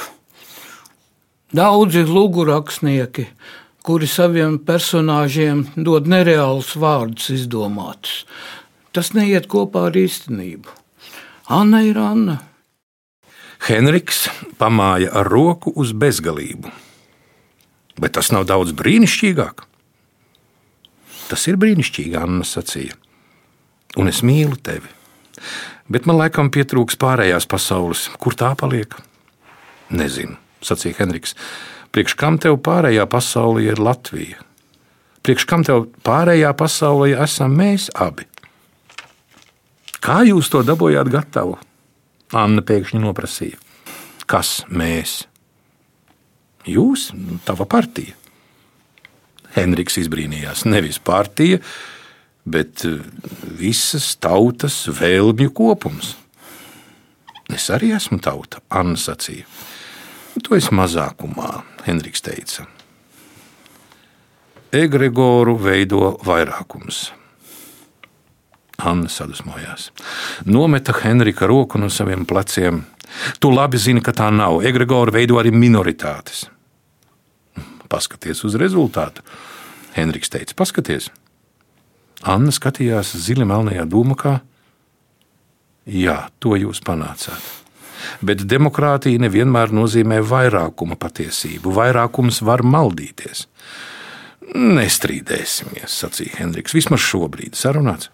daudzi 1.54 2.04
lūgurakstnieki, 2.08 3.28
kuri 3.84 4.08
saviem 4.10 4.58
personāžiem 4.64 5.68
dod 5.76 6.08
nereālus 6.10 6.74
vārdus 6.80 7.30
izdomātus. 7.34 8.24
Tas 8.94 9.14
neiet 9.18 9.48
kopā 9.50 9.88
ar 9.90 9.98
īstenību. 9.98 10.70
Anna 11.54 11.82
ir 11.84 11.98
Anna. 12.00 12.38
Henriks 13.64 14.28
pamāja 14.60 15.12
ar 15.16 15.30
roku 15.32 15.72
uz 15.80 15.94
bezgalību. 15.96 16.72
Bet 18.00 18.16
tas 18.18 18.32
nav 18.34 18.46
daudz 18.50 18.74
brīnišķīgāk. 18.78 19.64
Tas 21.30 21.48
ir 21.50 21.58
brīnišķīgi, 21.62 22.18
Anna 22.20 22.46
sacīja. 22.46 22.98
Un 23.98 24.10
es 24.10 24.22
mīlu 24.26 24.58
tevi. 24.62 24.90
Bet 25.90 26.08
man 26.10 26.20
laikam 26.20 26.50
pietrūks 26.54 26.98
pārējās 27.00 27.48
pasaules. 27.50 28.08
Kur 28.22 28.36
tā 28.38 28.54
paliek? 28.60 28.96
Nezinu, 29.94 30.38
sacīja 30.66 31.02
Henriks. 31.02 31.36
Priekš 31.94 32.16
kam 32.20 32.40
tev 32.42 32.58
pārējā 32.66 33.06
pasaule 33.10 33.66
ir 33.68 33.82
Latvija? 33.82 34.40
Priekš 35.24 35.46
kam 35.48 35.64
tev 35.64 35.88
pārējā 36.04 36.52
pasaulē 36.60 37.14
esam 37.24 37.54
mēs 37.60 37.90
abi? 37.96 38.26
Kā 40.04 40.24
jūs 40.28 40.50
to 40.52 40.64
dabūjāt 40.68 41.08
gatavu? 41.12 41.56
Anna 42.36 42.64
pēkšņi 42.66 43.00
noprasīja. 43.00 43.60
Kas 44.28 44.64
mēs? 44.68 45.22
Jūs, 46.68 47.12
tava 47.48 47.68
partija. 47.70 48.16
Henriks 49.54 50.00
izbrīnījās. 50.02 50.66
Nevis 50.68 50.98
partija, 51.00 51.60
bet 52.44 52.84
eh, 52.88 53.00
visas 53.60 54.16
tautas 54.20 54.82
vēlmju 54.90 55.54
kopums. 55.56 56.16
Es 57.54 57.70
arī 57.72 57.92
esmu 57.96 58.18
tauta, 58.24 58.64
Anna 58.74 58.98
sacīja. 59.00 59.46
Tu 60.42 60.56
esi 60.58 60.74
mazākumā, 60.74 61.62
Henriks 61.86 62.24
teica. 62.26 62.66
Egregoru 64.74 65.54
veido 65.62 66.16
vairākums. 66.26 67.12
Anna 68.82 69.10
sadusmojās. 69.10 69.92
Nometa 70.50 70.96
Henrika 71.04 71.46
roku 71.48 71.78
no 71.78 71.90
saviem 71.94 72.26
pleciem. 72.26 72.82
Tu 73.40 73.52
labi 73.54 73.78
zini, 73.78 74.02
ka 74.02 74.12
tā 74.18 74.32
nav. 74.34 74.64
Egregoru 74.66 75.14
veido 75.14 75.38
arī 75.38 75.54
minoritātes. 75.54 76.48
Paskaties 77.86 78.42
uz 78.48 78.58
rezultātu. 78.58 79.22
Henriks 79.94 80.34
teica, 80.34 80.58
paskaties. 80.58 81.12
Anna 82.26 82.50
skatījās 82.56 83.14
zili 83.22 83.46
melnajā 83.46 83.86
dūmakā. 83.86 84.40
Jā, 85.86 86.24
to 86.42 86.58
jūs 86.58 86.82
panācāt. 86.82 87.63
Bet 88.26 88.44
demokrātija 88.50 89.22
nevienmēr 89.24 89.74
nozīmē 89.76 90.20
vairākuma 90.28 90.98
patiesību. 91.00 91.74
Vairākums 91.76 92.42
var 92.46 92.64
maldīties. 92.66 93.48
Nestrīdēsimies, 94.54 95.94
sacīja 96.04 96.42
Hendriks. 96.42 96.76
Vismaz 96.76 97.02
šobrīd 97.04 97.58
sarunāts. 97.58 98.12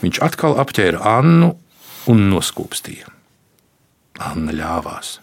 Viņš 0.00 0.20
atkal 0.24 0.56
apķēra 0.60 1.00
Annu 1.18 1.54
un 2.10 2.28
noskūpstīja. 2.32 3.10
Anna 4.20 4.54
ļāvās. 4.56 5.18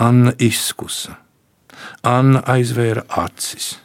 Anna 0.00 0.32
izkusa. 0.40 1.16
Anna 2.06 2.42
aizvēra 2.48 3.04
acis. 3.22 3.76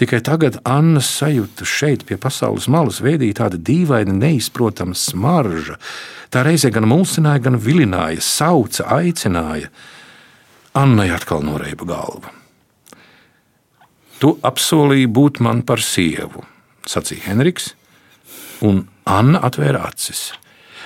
Tikai 0.00 0.20
tagad 0.24 0.60
Anna 0.68 1.02
sajūta 1.04 1.66
šeit, 1.68 2.04
pie 2.08 2.18
pasaules 2.20 2.68
malas, 2.70 3.00
veidīja 3.04 3.42
tāda 3.44 3.60
dīvaina, 3.60 4.14
neizprotama 4.14 4.96
smarža. 4.98 5.78
Tā 6.30 6.44
reizē 6.46 6.70
gan 6.74 6.88
mulsināja, 6.90 7.44
gan 7.46 7.58
vilināja, 7.62 8.22
sauca, 8.24 8.88
aicināja. 8.98 9.70
Annai 10.74 11.10
atkal 11.14 11.44
noreiba 11.46 11.86
galva. 11.86 12.32
Tu 14.18 14.30
apsolīji 14.46 15.10
būt 15.10 15.42
man 15.44 15.62
par 15.66 15.82
sievu, 15.84 16.42
sacīja 16.88 17.28
Henriks, 17.28 17.74
un 18.64 18.86
Anna 19.04 19.42
atvēra 19.44 19.84
acis. 19.90 20.32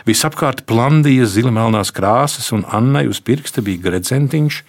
Visapkārt 0.09 0.65
plandīja 0.69 1.27
zila 1.29 1.53
melnās 1.55 1.93
krāsas, 1.95 2.51
un 2.55 2.65
Annai 2.75 3.07
uz 3.11 3.21
pirksta 3.25 3.63
bija 3.65 3.89
gredzentiņš 3.89 4.63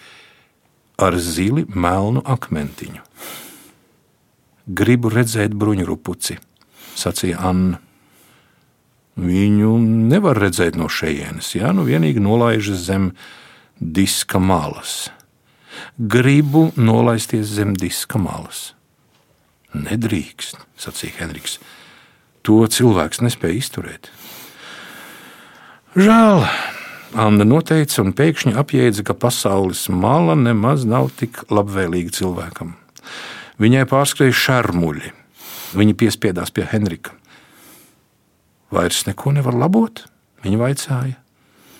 ar 0.99 1.17
zili 1.17 1.65
melnu 1.69 2.23
akmentiņu. 2.25 3.08
Gribu 4.69 5.09
redzēt 5.09 5.55
bruņurupuci, 5.57 6.37
sacīja 6.99 7.41
Anna. 7.49 7.79
Viņu 9.19 9.73
nevar 9.81 10.37
redzēt 10.39 10.77
no 10.79 10.87
šejienes, 10.87 11.55
ja 11.57 11.73
nu 11.75 11.83
vienīgi 11.87 12.21
nolaižas 12.23 12.85
zem 12.87 13.09
diska 13.79 14.39
malas 14.39 15.09
gribu 15.97 16.71
nolaisties 16.75 17.47
zem 17.47 17.73
diska 17.75 18.19
malas. 18.19 18.73
Nedrīkst, 19.73 20.57
sacīja 20.79 21.19
Henriks. 21.19 21.59
To 22.47 22.63
cilvēks 22.65 23.21
nespēja 23.21 23.59
izturēt. 23.59 24.09
Žēl, 25.99 26.45
Anna 27.19 27.45
noteica 27.45 28.03
un 28.03 28.13
pēkšņi 28.17 28.55
apjēdza, 28.61 29.03
ka 29.05 29.17
pasaules 29.17 29.87
mala 29.89 30.37
nemaz 30.37 30.85
nav 30.87 31.09
tik 31.19 31.41
labvēlīga 31.49 32.13
cilvēkam. 32.19 32.75
Viņai 33.59 33.85
pārskrēja 33.89 34.35
šarmuļi. 34.39 35.13
Viņa 35.77 35.95
piespiedās 35.99 36.51
pie 36.55 36.65
Henrika. 36.71 37.13
Vairs 38.73 39.03
neko 39.07 39.33
nevar 39.33 39.55
labot, 39.57 40.03
viņa 40.45 40.57
vaicāja, 40.61 41.15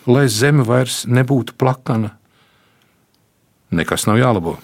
lai 0.10 0.26
zeme 0.34 0.65
vairs 0.65 1.04
nebūtu 1.06 1.54
plakana, 1.58 2.15
Nekas 3.70 4.08
nav 4.10 4.18
jālabo. 4.18 4.58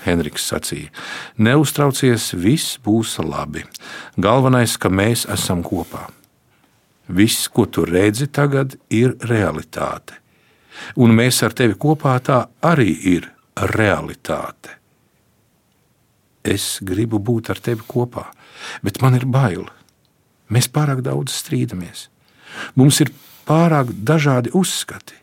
Henriks 0.00 0.46
sacīja: 0.48 0.88
Neuztraucies, 1.36 2.32
viss 2.32 2.78
būs 2.80 3.18
labi. 3.20 3.66
Galvenais, 4.16 4.78
ka 4.80 4.88
mēs 4.88 5.26
esam 5.28 5.60
kopā. 5.62 6.06
Viss, 7.08 7.50
ko 7.52 7.66
tu 7.66 7.84
redzi 7.84 8.30
tagad, 8.30 8.78
ir 8.88 9.18
realitāte. 9.28 10.16
Un 10.96 11.12
mēs 11.12 11.42
ar 11.44 11.52
tevi 11.52 11.76
kopā 11.76 12.16
tā 12.24 12.46
arī 12.64 12.94
ir 13.12 13.28
realitāte. 13.74 14.79
Es 16.46 16.78
gribu 16.80 17.20
būt 17.20 17.50
ar 17.52 17.60
tevi 17.60 17.84
kopā, 17.88 18.30
bet 18.84 19.00
man 19.02 19.18
ir 19.18 19.26
bail. 19.28 19.66
Mēs 20.50 20.70
pārāk 20.72 21.02
daudz 21.06 21.34
strīdamies. 21.36 22.08
Mums 22.74 23.00
ir 23.04 23.12
pārāk 23.46 23.92
dažādi 23.92 24.52
uzskati. 24.56 25.18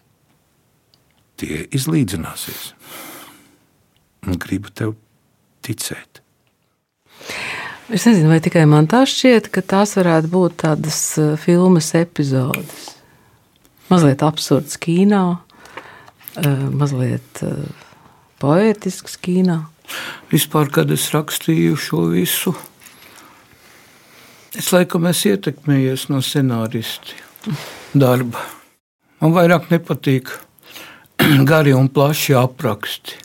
Tie 1.38 1.66
izlīdzināsies 1.74 2.72
un 4.28 4.40
gribu 4.42 4.72
tev 4.74 4.96
ticēt. 5.66 6.22
Es 7.88 8.04
nezinu, 8.04 8.28
vai 8.34 8.42
tikai 8.44 8.66
man 8.68 8.90
tā 8.92 9.06
šķiet, 9.08 9.48
ka 9.54 9.64
tās 9.64 9.96
varētu 9.96 10.32
būt 10.32 10.58
tādas 10.66 11.00
uh, 11.22 11.36
filmas 11.40 11.94
epizodes. 11.96 12.90
Mazliet 13.88 14.26
absurds 14.28 14.76
kīnā, 14.84 15.22
uh, 15.38 16.66
mazliet 16.76 17.44
uh, 17.48 17.64
poētisks 18.44 19.16
kīnā. 19.24 19.62
Vispār, 20.32 20.72
kad 20.74 20.92
es 20.92 21.06
rakstīju 21.14 21.78
šo 21.80 22.02
visu, 22.12 22.54
es 24.58 24.72
laikam 24.74 25.08
esmu 25.08 25.36
ietekmējies 25.36 26.08
no 26.12 26.20
scenāristi 26.26 27.16
darba. 27.96 28.44
Man 29.22 29.34
vairāk 29.34 29.72
nepatīk 29.72 30.34
gari 31.50 31.74
un 31.74 31.88
plaši 31.90 32.36
apraksti. 32.38 33.24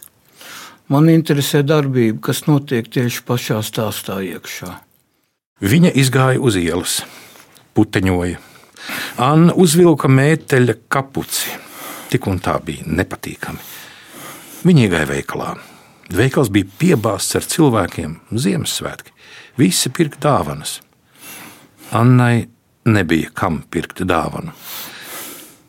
Man 0.92 1.08
interesē 1.08 1.62
darbība, 1.64 2.20
kas 2.28 2.44
notiek 2.46 2.88
tieši 2.92 3.22
pašā 3.28 3.60
stāstā 3.64 4.18
iekšā. 4.26 4.72
Viņa 5.62 5.92
izgāja 5.96 6.40
uz 6.42 6.58
ielas, 6.58 7.00
puteņoja. 7.76 8.40
Anna 9.22 9.54
uzvilka 9.54 10.10
mēteļa 10.10 10.74
kapuci. 10.90 11.54
Tik 12.12 12.26
un 12.28 12.40
tā 12.44 12.58
bija 12.64 12.84
nepatīkami. 12.98 13.62
Viņa 14.66 14.88
iegāja 14.88 15.08
veikalā. 15.14 15.54
Veikals 16.10 16.50
bija 16.50 16.66
piebāzts 16.80 17.36
ar 17.38 17.46
cilvēkiem, 17.46 18.16
Ziemassvētki. 18.34 19.14
Visi 19.60 19.92
pirka 19.94 20.18
dāvanas. 20.22 20.80
Annai 21.92 22.48
nebija 22.88 23.30
kam 23.34 23.62
pirkt 23.70 24.02
dāvanu. 24.08 24.54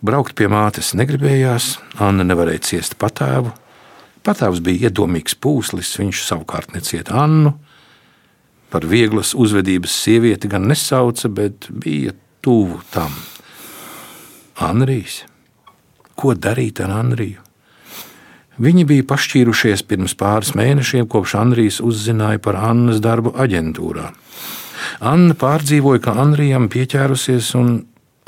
Braukt 0.04 0.36
pie 0.36 0.50
mātes 0.52 0.96
negribējās, 0.98 1.78
Anna 2.02 2.26
nevarēja 2.28 2.65
ciest 2.72 2.98
patēvu, 3.00 3.54
Patāvs 4.24 4.62
bija 4.63 4.88
iedomīgs 4.88 5.36
pūslis, 5.43 5.89
viņš 6.00 6.22
savukārt 6.24 6.72
necieta 6.72 7.17
Annu. 7.26 7.58
Par 8.72 8.88
vieglas 8.88 9.34
uzvedības 9.36 9.91
sievieti 10.06 10.48
gan 10.50 10.63
nesauca, 10.69 11.28
bet 11.28 11.67
bija 11.67 12.15
tuvu 12.43 12.80
tam. 12.93 13.12
Anrijs. 14.63 15.26
Ko 16.15 16.38
darīt 16.39 16.80
ar 16.80 16.96
Anriju? 17.02 17.42
Viņi 18.62 18.84
bija 18.86 19.06
pašķīrušies 19.10 19.82
pirms 19.89 20.13
pāris 20.18 20.54
mēnešiem, 20.58 21.08
kopš 21.10 21.38
Andrijs 21.39 21.80
uzzināja 21.82 22.42
par 22.44 22.60
Annas 22.62 23.02
darbu 23.02 23.34
aģentūrā. 23.34 24.12
Anna 25.02 25.34
pārdzīvoja, 25.34 26.04
ka 26.06 26.13
Andrijam 26.22 26.68
pieķērusies 26.70 27.54
un 27.58 27.80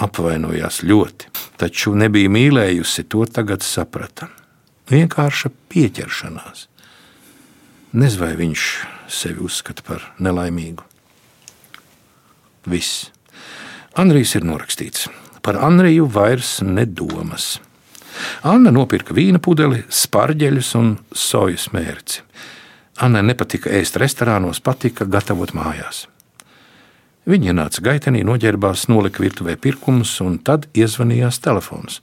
apvainojās 0.02 0.82
ļoti, 0.88 1.30
taču 1.62 1.94
nebija 1.96 2.32
mīlējusi, 2.32 3.06
to 3.12 3.26
tagad 3.30 3.64
saprata 3.64 4.32
vienkārša 4.90 5.52
pieķeršanās. 5.70 6.68
Nezinu, 7.96 8.22
vai 8.26 8.34
viņš 8.40 8.64
sevi 9.08 9.46
uzskata 9.46 9.86
par 9.86 10.10
nelaimīgu. 10.20 10.84
Viss. 12.70 13.12
Andrijs 13.96 14.34
ir 14.36 14.46
norakstīts. 14.48 15.08
Par 15.46 15.62
Andriju 15.62 16.08
vairs 16.10 16.58
nedomas. 16.66 17.60
Anna 18.46 18.72
nopirka 18.72 19.16
vīna 19.16 19.42
pudeli, 19.44 19.84
spārģeļus 19.90 20.74
un 20.80 20.92
sojas 21.14 21.70
mērci. 21.76 22.22
Annai 23.04 23.26
nepatika 23.28 23.72
ēst 23.76 23.98
restorānos, 24.00 24.62
patika 24.64 25.06
gatavot 25.06 25.52
mājās. 25.56 26.06
Viņa 27.26 27.52
ienāca 27.52 27.82
gaitenī, 27.82 28.22
noģērbās, 28.24 28.86
nolika 28.88 29.24
virtuvē 29.24 29.58
pirkumus, 29.58 30.14
un 30.22 30.38
tad 30.46 30.70
iezvanījās 30.78 31.42
telefons. 31.44 32.00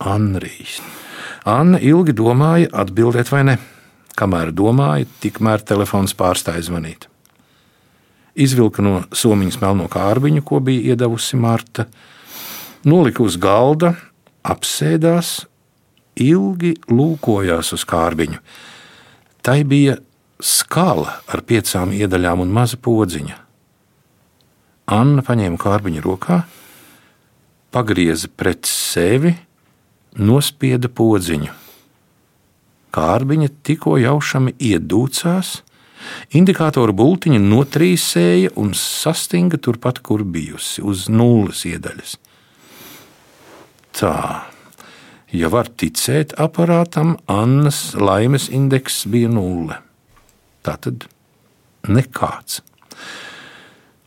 Andrijs. 0.00 0.78
Anna 1.44 1.80
ilgi 1.82 2.14
domāja, 2.16 2.70
atbildēt 2.72 3.32
vai 3.34 3.42
ne. 3.50 3.56
Kamēr 4.16 4.52
domāja, 4.54 5.08
tikmēr 5.20 5.64
telefons 5.66 6.14
pārstāja 6.16 6.62
zvanīt. 6.64 7.08
Izvilka 8.40 8.84
no 8.84 9.02
somiņas 9.12 9.58
melno 9.60 9.88
kārbiņu, 9.90 10.44
ko 10.46 10.60
bija 10.64 10.94
iedavusi 10.94 11.36
Marta, 11.40 11.88
nolika 12.86 13.24
uz 13.26 13.36
galda, 13.40 13.96
apsēdās, 14.46 15.44
ilgi 16.20 16.74
lūkojās 16.90 17.72
uz 17.76 17.84
kārbiņu. 17.88 18.40
Tai 19.44 19.58
bija 19.68 19.96
skala 20.40 21.20
ar 21.28 21.44
piecām 21.46 21.94
iedaļām 21.96 22.44
un 22.44 22.52
maza 22.52 22.78
podziņa. 22.80 23.36
Anna 24.90 25.22
paņēma 25.22 25.60
kārbiņu 25.60 26.02
rokā, 26.04 26.40
pagrieza 27.70 28.28
pret 28.36 28.66
sevi, 28.66 29.36
nospieda 30.18 30.90
podziņu. 30.90 31.52
Kārbiņa 32.90 33.52
tikko 33.62 33.94
jaušami 34.02 34.56
iedūcās, 34.58 35.60
indikātoru 36.34 36.96
bultiņa 36.96 37.38
notrīsēja 37.44 38.56
un 38.58 38.72
sastinga 38.74 39.60
turpat, 39.62 40.00
kur 40.02 40.24
bijusi, 40.26 40.82
uz 40.82 41.06
nulles 41.12 41.62
iedaļas. 41.70 42.16
Tā, 43.96 44.46
ja 45.34 45.50
var 45.50 45.68
ticēt 45.68 46.36
aparātam, 46.40 47.16
Annas 47.30 47.94
laimes 47.98 48.48
indeks 48.52 49.04
bija 49.10 49.30
nulle. 49.32 49.80
Tā 50.66 50.76
tad 50.76 51.08
nekāds. 51.88 52.60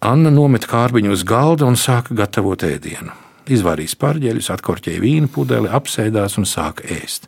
Anna 0.04 0.32
nometa 0.34 0.68
kārbiņu 0.68 1.14
uz 1.16 1.24
galda 1.24 1.68
un 1.68 1.78
sāka 1.80 2.16
gatavot 2.18 2.64
ēdienu. 2.68 3.14
Izvārīja 3.52 3.98
pārģēļus, 4.00 4.50
atkorķēja 4.56 5.04
vīnu 5.04 5.30
pudeli, 5.32 5.72
apsēdās 5.72 6.38
un 6.40 6.48
sāka 6.48 6.86
ēst. 6.92 7.28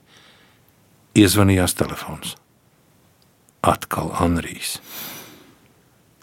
Iezvanījās 1.15 1.76
telefons. 1.80 2.36
Atkal 3.63 4.12
Anrijs. 4.20 4.78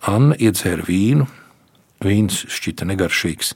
Anna 0.09 0.37
iedzēra 0.37 0.85
vīnu, 0.87 1.27
vīns 2.05 2.43
šķita 2.53 2.89
negaršīgs. 2.89 3.55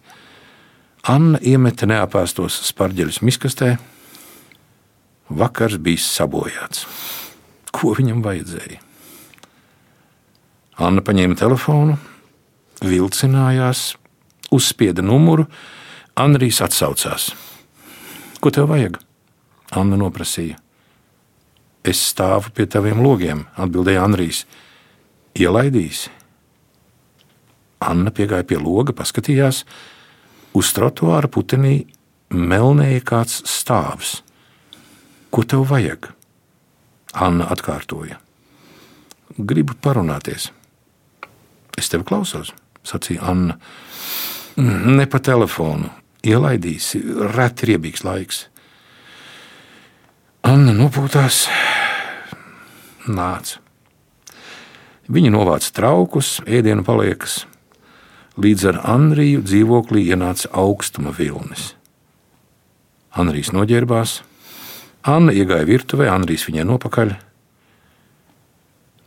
Anna 1.07 1.39
iemeta 1.39 1.87
neapēstos 1.87 2.57
spārģeļus 2.67 3.21
miskastē. 3.23 3.77
Vakars 5.31 5.79
bija 5.79 6.03
sabojāts. 6.03 6.83
Ko 7.71 7.93
viņam 7.95 8.25
vajadzēja? 8.25 8.81
Anna 10.83 11.05
paņēma 11.07 11.39
telefonu, 11.39 11.95
vilcinājās, 12.83 13.95
uzspieda 14.51 15.05
numuru. 15.07 15.47
Anrijs 16.19 16.59
atsaucās. 16.65 17.31
Ko 18.43 18.51
tev 18.51 18.71
vajag? 18.73 18.99
Anna 19.79 19.99
noprasīja. 20.01 20.59
Es 21.87 22.01
stāvu 22.11 22.51
pie 22.57 22.67
taviem 22.67 22.99
logiem, 23.05 23.47
atbildēja 23.55 24.03
Andrijs. 24.09 24.43
Ielaidīsi. 25.39 26.11
Anna 27.87 28.11
piegāja 28.11 28.47
pie 28.49 28.59
loga, 28.59 28.97
paskatījās. 28.97 29.63
Uz 30.57 30.71
trotuāra 30.73 31.29
putenī 31.29 31.83
melnēja 32.33 33.03
kāds 33.05 33.43
stāvs. 33.51 34.21
Ko 35.29 35.45
tev 35.45 35.67
vajag? 35.69 36.09
Anna 37.13 37.49
atkārtoja. 37.53 38.17
Gribu 39.37 39.77
parunāties. 39.85 40.49
Es 41.77 41.91
tevi 41.93 42.07
klausos, 42.09 42.55
sacīja 42.87 43.27
Anna. 43.29 43.59
Ne 44.57 45.05
pa 45.13 45.21
telefonu. 45.21 45.91
Ielaidīsi, 46.27 47.03
reti 47.37 47.69
riebīgs 47.71 48.03
laiks. 48.07 48.47
Anna 50.47 50.73
nopūtās, 50.75 51.45
nāca. 53.07 53.61
Viņa 55.13 55.31
novāca 55.31 55.71
traukus, 55.77 56.41
ēdienu 56.49 56.83
paliekas. 56.87 57.45
Līdz 58.37 58.65
ar 58.69 58.79
Andriju 58.93 59.41
dzīvoklī 59.47 60.03
ienāca 60.13 60.51
augstuma 60.53 61.13
vilnis. 61.17 61.71
Andrijs 63.17 63.49
noģērbās, 63.57 64.19
Anna 65.09 65.33
iegāja 65.33 65.65
virtuvē, 65.65 66.09
Andrijs 66.13 66.45
viņai 66.49 66.67
nopakaļ. 66.69 67.15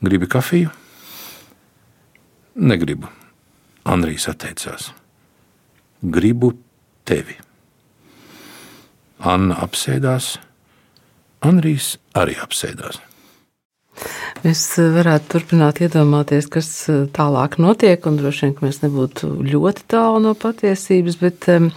Gribi 0.07 0.29
kafiju? 0.31 0.71
Negribu. 2.55 3.11
Andrijs 3.85 4.25
atteicās. 4.31 4.89
Gribu 6.01 6.53
tevi. 7.05 7.35
Anna 9.19 9.59
apsēdās, 9.61 10.37
Andrijs 11.43 11.97
arī 12.17 12.39
apsēdās. 12.39 13.01
Mēs 14.43 14.65
varētu 14.79 15.33
turpināt 15.33 15.81
iedomāties, 15.83 16.49
kas 16.51 16.69
eh, 16.91 17.05
tālāk 17.15 17.59
notiek, 17.61 18.05
un 18.07 18.19
droši 18.19 18.45
vien, 18.47 18.57
ka 18.57 18.67
mēs 18.67 18.83
nebūtu 18.85 19.31
ļoti 19.49 19.87
tālu 19.91 20.21
no 20.27 20.35
patiesības, 20.39 21.17
bet 21.19 21.49
eh, 21.51 21.71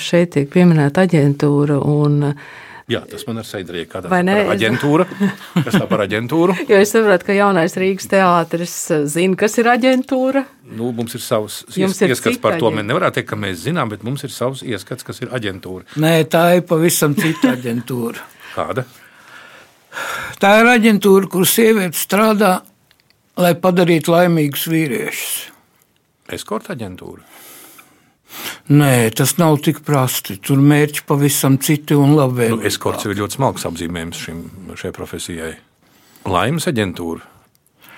šeit 0.00 0.34
tiek 0.36 0.50
pieminēta 0.52 1.06
aģentūra. 1.08 1.80
Un, 1.80 2.34
Jā, 2.90 3.04
tas 3.06 3.22
man 3.28 3.38
ir 3.38 3.46
saistīts 3.46 3.92
veidā. 3.94 4.36
Aģentūra. 4.50 5.04
Kas 5.62 5.76
tā 5.76 5.86
par 5.86 6.02
aģentūru? 6.08 6.56
jo 6.70 6.80
es 6.82 6.90
saprotu, 6.90 7.28
ka 7.28 7.36
jaunais 7.36 7.76
Rīgas 7.78 8.10
teātris 8.10 8.74
eh, 8.90 9.04
zina, 9.10 9.38
kas 9.38 9.54
ir 9.62 9.70
aģentūra. 9.70 10.42
Nu, 10.76 10.90
mums 10.96 11.14
ir 11.16 11.22
savs 11.22 11.62
ies, 11.70 12.00
ir 12.02 12.12
ieskats 12.12 12.40
par 12.42 12.58
to. 12.60 12.72
Mēs 12.74 12.88
nevaram 12.90 13.14
teikt, 13.14 13.30
ka 13.30 13.38
mēs 13.38 13.62
zinām, 13.64 13.92
bet 13.94 14.02
mums 14.06 14.26
ir 14.26 14.34
savs 14.34 14.64
ieskats, 14.66 15.06
kas 15.06 15.22
ir 15.22 15.32
aģentūra. 15.38 15.86
Nē, 16.02 16.16
tā 16.30 16.48
ir 16.58 16.66
pavisam 16.68 17.14
cita 17.18 17.54
aģentūra. 17.54 18.26
Kāda? 18.50 18.84
Tā 20.40 20.54
ir 20.60 20.70
aģentūra, 20.70 21.28
kur 21.30 21.46
sieviete 21.48 21.98
strādā, 21.98 22.60
lai 23.40 23.54
padarītu 23.58 24.14
laimīgus 24.14 24.66
vīriešus. 24.70 25.34
Eskorta 26.30 26.76
aģentūra. 26.76 27.24
Nē, 28.70 29.10
tas 29.18 29.34
nav 29.40 29.58
tik 29.64 29.80
prasti. 29.86 30.36
Tur 30.38 30.60
mērķi 30.62 31.02
pavisam 31.08 31.58
citi 31.58 31.96
un 31.98 32.14
labi. 32.14 32.46
Nu, 32.52 32.60
eskorts 32.66 33.08
ir 33.08 33.18
ļoti 33.18 33.40
smalks 33.40 33.66
apzīmējums 33.66 34.22
šim, 34.26 34.44
šai 34.78 34.92
profesijai. 34.94 35.56
Laimes 36.30 36.68
aģentūra. 36.70 37.26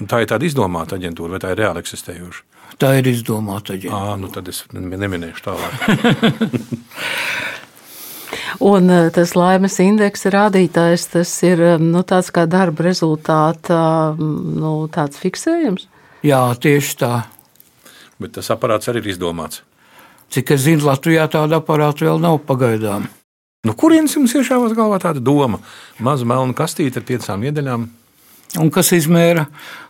Tā 0.09 0.23
ir 0.23 0.31
tāda 0.31 0.49
izdomāta 0.49 0.97
aģentūra, 0.97 1.35
vai 1.35 1.43
tā 1.43 1.53
ir 1.53 1.61
reāli 1.61 1.83
eksistējoša? 1.83 2.45
Tā 2.81 2.95
ir 2.99 3.11
izdomāta 3.13 3.77
aģentūra. 3.77 4.15
À, 4.15 4.17
nu 4.19 4.33
tad 4.33 4.49
es 4.49 4.65
neminēšu 4.73 5.45
tālāk. 5.45 5.73
Un 8.61 8.91
eh, 8.91 9.09
tas 9.15 9.35
laimes 9.39 9.79
indeksa 9.81 10.33
rādītājs, 10.35 11.09
tas 11.15 11.33
ir 11.47 11.63
eh, 11.63 11.79
nu, 11.81 12.03
tāds 12.05 12.33
kā 12.35 12.45
darba 12.51 12.89
rezultāta 12.89 13.79
mm, 14.19 14.59
nu, 14.61 14.75
fiksējums. 15.23 15.89
Jā, 16.27 16.43
tieši 16.61 16.99
tā. 17.01 17.15
Bet 18.23 18.37
tas 18.37 18.51
aparāts 18.55 18.91
arī 18.91 19.03
ir 19.03 19.15
izdomāts. 19.15 19.63
Cik 20.33 20.55
es 20.55 20.65
zinu, 20.65 20.87
Latvijā 20.89 21.27
tāda 21.29 21.59
aparāta 21.61 22.07
vēl 22.07 22.21
nav 22.23 22.39
pagaidām. 22.49 23.09
No 23.67 23.75
kurienes 23.79 24.15
jums 24.17 24.33
iešāvās 24.35 24.73
galvā 24.75 24.99
tāda 25.03 25.21
doma? 25.23 25.61
Maza 26.03 26.27
melna 26.27 26.55
kastīte 26.57 26.99
ar 26.99 27.07
piecām 27.07 27.45
iedaļām. 27.47 27.85
Un 28.61 28.69
kas 28.73 28.91
izmēra 28.93 29.47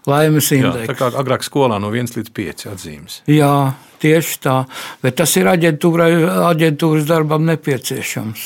laimes 0.06 0.52
indeksu? 0.54 0.86
Tā 0.92 0.94
kā 0.94 1.08
agrāk 1.18 1.42
skolā 1.42 1.80
no 1.82 1.90
1 1.90 2.14
līdz 2.14 2.30
5 2.36 2.66
atzīmes. 2.70 3.16
Jā, 3.26 3.74
tieši 4.02 4.36
tā. 4.44 4.56
Bet 5.02 5.18
tas 5.18 5.32
ir 5.40 5.50
aģentūras 5.50 7.08
darbam 7.08 7.48
nepieciešams. 7.48 8.44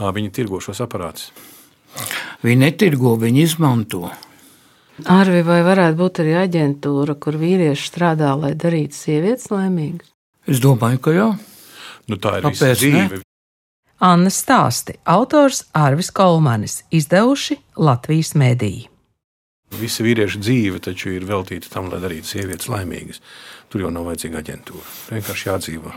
Viņi 0.00 0.32
tirgo 0.36 0.60
šos 0.64 0.82
aparātus. 0.84 1.30
Viņi 2.44 2.60
netirgo, 2.66 3.16
viņi 3.20 3.42
izmanto. 3.44 4.10
Arvi, 5.08 5.40
vai 5.44 5.62
varētu 5.64 5.96
būt 5.96 6.20
arī 6.22 6.36
aģentūra, 6.42 7.16
kur 7.20 7.36
vīrieši 7.40 7.88
strādā, 7.88 8.34
lai 8.36 8.52
darītu 8.60 8.96
sievietes 8.96 9.48
laimīgas? 9.52 10.12
Es 10.48 10.60
domāju, 10.60 11.00
ka 11.04 11.16
jā. 11.16 11.28
Nu, 12.08 12.20
tā 12.20 12.38
ir 12.38 12.48
Kāpēc, 12.48 12.76
dzīve. 12.80 13.04
Ne? 13.08 13.29
Anna 14.00 14.30
stāsti 14.32 14.94
autors 15.04 15.66
Arvis 15.76 16.08
Kolmanis, 16.10 16.78
izdevuši 16.90 17.58
Latvijas 17.76 18.32
mediji. 18.34 18.86
Visa 19.76 20.02
vīrieša 20.02 20.40
dzīve 20.40 20.80
taču 20.80 21.12
ir 21.12 21.26
veltīta 21.28 21.68
tam, 21.68 21.90
lai 21.92 22.00
darītu 22.00 22.32
sievietes 22.32 22.70
laimīgas. 22.72 23.20
Tur 23.68 23.84
jau 23.84 23.92
nav 23.92 24.08
vajadzīga 24.08 24.40
aģentūra. 24.40 24.86
Vienkārši 25.12 25.48
jādzīvo. 25.50 25.92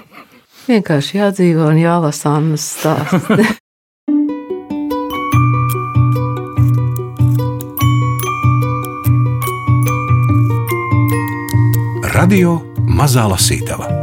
Vienkārši 0.67 1.17
jādzīvo 1.21 1.71
un 1.71 1.79
jālasa 1.79 2.35
Annas 2.35 2.67
stāsts. 2.75 3.55
Radio 12.13 12.59
Mazā 12.83 13.25
Lasītava 13.31 14.02